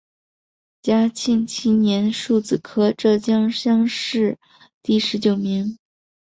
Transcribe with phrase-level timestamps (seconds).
[0.81, 4.39] 嘉靖七年戊子科浙江乡试
[4.81, 5.77] 第十九名。